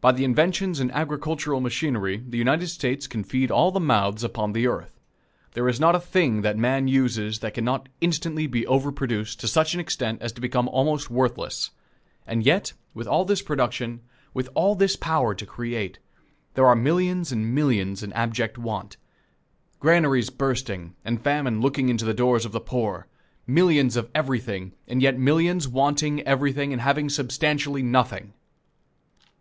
By 0.00 0.10
the 0.10 0.24
inventions 0.24 0.80
in 0.80 0.90
agricultural 0.90 1.60
machinery 1.60 2.20
the 2.26 2.36
United 2.36 2.66
States 2.66 3.06
can 3.06 3.22
feed 3.22 3.48
all 3.48 3.70
the 3.70 3.78
mouths 3.78 4.24
upon 4.24 4.54
the 4.54 4.66
earth. 4.66 4.98
There 5.52 5.68
is 5.68 5.78
not 5.78 5.94
a 5.94 6.00
thing 6.00 6.42
that 6.42 6.58
man 6.58 6.88
uses 6.88 7.38
that 7.38 7.54
can 7.54 7.64
not 7.64 7.88
instantly 8.00 8.48
be 8.48 8.66
over 8.66 8.90
produced 8.90 9.38
to 9.38 9.46
such 9.46 9.72
an 9.72 9.78
extent 9.78 10.20
as 10.20 10.32
to 10.32 10.40
become 10.40 10.66
almost 10.70 11.10
worthless; 11.10 11.70
and 12.26 12.44
yet, 12.44 12.72
with 12.92 13.06
all 13.06 13.24
this 13.24 13.40
production, 13.40 14.00
with 14.34 14.48
all 14.54 14.74
this 14.74 14.96
power 14.96 15.32
to 15.32 15.46
create, 15.46 16.00
there 16.54 16.66
are 16.66 16.74
millions 16.74 17.30
and 17.30 17.54
millions 17.54 18.02
in 18.02 18.12
abject 18.14 18.58
want. 18.58 18.96
Granaries 19.78 20.28
bursting, 20.28 20.96
and 21.04 21.22
famine 21.22 21.60
looking 21.60 21.88
into 21.88 22.04
the 22.04 22.12
doors 22.14 22.44
of 22.44 22.50
the 22.50 22.58
poor! 22.60 23.06
Millions 23.46 23.94
of 23.94 24.10
everything, 24.12 24.72
and 24.88 25.00
yet 25.00 25.20
millions 25.20 25.68
wanting 25.68 26.20
everything 26.22 26.72
and 26.72 26.82
having 26.82 27.08
substantially 27.08 27.84
nothing! 27.84 28.32